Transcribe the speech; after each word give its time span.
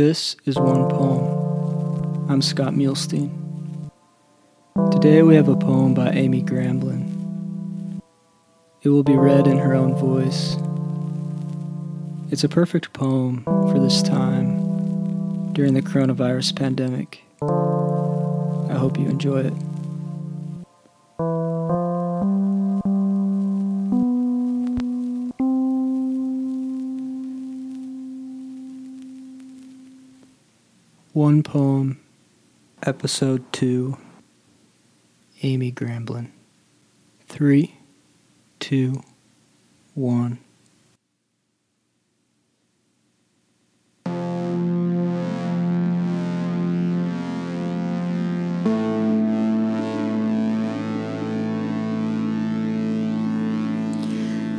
This 0.00 0.34
is 0.46 0.56
one 0.56 0.88
poem. 0.88 2.30
I'm 2.30 2.40
Scott 2.40 2.72
Muhlstein. 2.72 3.28
Today 4.90 5.20
we 5.20 5.34
have 5.34 5.50
a 5.50 5.56
poem 5.56 5.92
by 5.92 6.08
Amy 6.12 6.42
Gramblin. 6.42 8.00
It 8.80 8.88
will 8.88 9.02
be 9.02 9.14
read 9.14 9.46
in 9.46 9.58
her 9.58 9.74
own 9.74 9.94
voice. 9.96 10.56
It's 12.32 12.44
a 12.44 12.48
perfect 12.48 12.94
poem 12.94 13.44
for 13.44 13.78
this 13.78 14.00
time 14.02 15.52
during 15.52 15.74
the 15.74 15.82
coronavirus 15.82 16.56
pandemic. 16.56 17.22
I 17.42 18.78
hope 18.78 18.98
you 18.98 19.06
enjoy 19.06 19.40
it. 19.40 19.69
One 31.12 31.42
Poem, 31.42 32.00
Episode 32.84 33.52
2, 33.52 33.98
Amy 35.42 35.72
Gramblin. 35.72 36.30
Three, 37.26 37.74
two, 38.60 39.02
one. 39.94 40.38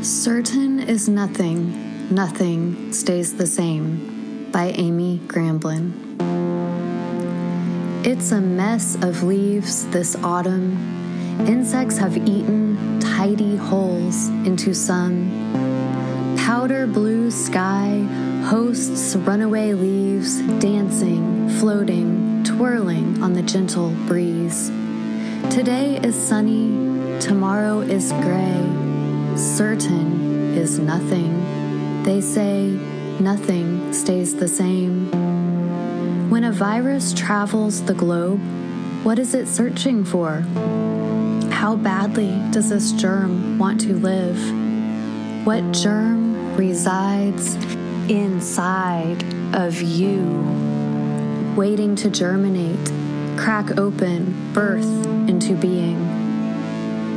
Certain 0.00 0.80
is 0.80 1.10
nothing, 1.10 2.14
nothing 2.14 2.90
stays 2.94 3.36
the 3.36 3.46
same 3.46 4.48
by 4.50 4.68
Amy 4.68 5.20
Gramblin. 5.26 6.07
It's 8.04 8.30
a 8.30 8.40
mess 8.40 8.94
of 9.02 9.24
leaves 9.24 9.84
this 9.88 10.14
autumn. 10.22 10.78
Insects 11.48 11.98
have 11.98 12.16
eaten 12.16 13.00
tidy 13.00 13.56
holes 13.56 14.28
into 14.46 14.72
some. 14.72 16.36
Powder 16.38 16.86
blue 16.86 17.32
sky 17.32 18.06
hosts 18.44 19.16
runaway 19.16 19.72
leaves 19.72 20.40
dancing, 20.60 21.48
floating, 21.58 22.44
twirling 22.44 23.20
on 23.20 23.32
the 23.32 23.42
gentle 23.42 23.90
breeze. 24.06 24.68
Today 25.50 25.96
is 25.96 26.14
sunny, 26.14 27.18
tomorrow 27.18 27.80
is 27.80 28.12
gray. 28.22 29.36
Certain 29.36 30.54
is 30.56 30.78
nothing. 30.78 32.04
They 32.04 32.20
say 32.20 32.68
nothing 33.18 33.92
stays 33.92 34.36
the 34.36 34.48
same. 34.48 35.27
When 36.28 36.44
a 36.44 36.52
virus 36.52 37.14
travels 37.14 37.82
the 37.82 37.94
globe, 37.94 38.38
what 39.02 39.18
is 39.18 39.32
it 39.32 39.48
searching 39.48 40.04
for? 40.04 40.40
How 41.50 41.74
badly 41.74 42.38
does 42.50 42.68
this 42.68 42.92
germ 42.92 43.58
want 43.58 43.80
to 43.80 43.94
live? 43.94 44.36
What 45.46 45.72
germ 45.72 46.54
resides 46.54 47.54
inside 48.10 49.24
of 49.54 49.80
you, 49.80 51.54
waiting 51.56 51.96
to 51.96 52.10
germinate, 52.10 52.92
crack 53.38 53.78
open, 53.78 54.52
birth 54.52 55.06
into 55.30 55.54
being? 55.54 55.96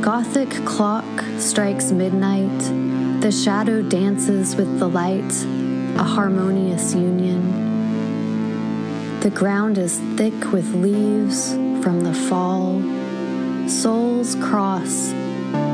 Gothic 0.00 0.50
clock 0.64 1.24
strikes 1.38 1.90
midnight, 1.90 3.20
the 3.20 3.32
shadow 3.32 3.82
dances 3.82 4.54
with 4.54 4.78
the 4.78 4.86
light, 4.86 5.32
a 5.98 6.04
harmonious 6.04 6.94
union. 6.94 7.51
The 9.22 9.30
ground 9.30 9.78
is 9.78 10.00
thick 10.16 10.50
with 10.50 10.74
leaves 10.74 11.52
from 11.80 12.00
the 12.00 12.12
fall. 12.12 12.82
Souls 13.68 14.34
cross 14.34 15.12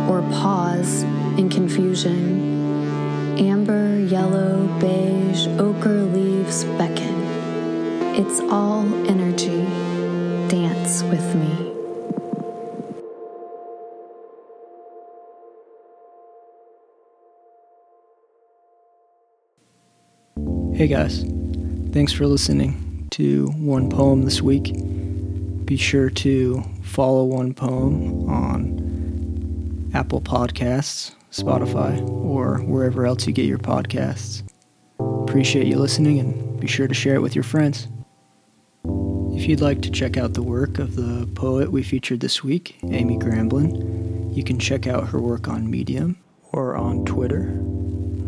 or 0.06 0.20
pause 0.32 1.02
in 1.38 1.48
confusion. 1.48 3.38
Amber, 3.38 4.00
yellow, 4.00 4.66
beige, 4.80 5.46
ochre 5.58 6.02
leaves 6.02 6.64
beckon. 6.76 7.22
It's 8.16 8.38
all 8.52 8.84
energy. 9.08 9.64
Dance 10.48 11.02
with 11.04 11.34
me. 11.34 11.64
Hey 20.76 20.86
guys, 20.86 21.24
thanks 21.94 22.12
for 22.12 22.26
listening 22.26 22.87
to 23.18 23.48
One 23.56 23.90
Poem 23.90 24.22
this 24.22 24.40
week. 24.40 24.72
Be 25.64 25.76
sure 25.76 26.08
to 26.08 26.62
follow 26.84 27.24
One 27.24 27.52
Poem 27.52 28.30
on 28.30 29.90
Apple 29.92 30.20
Podcasts, 30.20 31.16
Spotify, 31.32 32.08
or 32.08 32.58
wherever 32.58 33.06
else 33.06 33.26
you 33.26 33.32
get 33.32 33.46
your 33.46 33.58
podcasts. 33.58 34.44
Appreciate 35.00 35.66
you 35.66 35.78
listening 35.78 36.20
and 36.20 36.60
be 36.60 36.68
sure 36.68 36.86
to 36.86 36.94
share 36.94 37.16
it 37.16 37.20
with 37.20 37.34
your 37.34 37.42
friends. 37.42 37.88
If 39.34 39.48
you'd 39.48 39.62
like 39.62 39.82
to 39.82 39.90
check 39.90 40.16
out 40.16 40.34
the 40.34 40.42
work 40.44 40.78
of 40.78 40.94
the 40.94 41.26
poet 41.34 41.72
we 41.72 41.82
featured 41.82 42.20
this 42.20 42.44
week, 42.44 42.78
Amy 42.84 43.18
Gramblin, 43.18 44.32
you 44.32 44.44
can 44.44 44.60
check 44.60 44.86
out 44.86 45.08
her 45.08 45.18
work 45.18 45.48
on 45.48 45.68
Medium 45.68 46.22
or 46.52 46.76
on 46.76 47.04
Twitter 47.04 47.48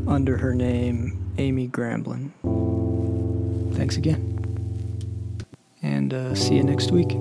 under 0.09 0.37
her 0.37 0.53
name 0.53 1.33
Amy 1.39 1.69
Gramblin. 1.69 2.33
Thanks 3.77 3.97
again. 3.97 4.30
And 5.83 6.13
uh, 6.13 6.35
see 6.35 6.57
you 6.57 6.63
next 6.63 6.91
week. 6.91 7.17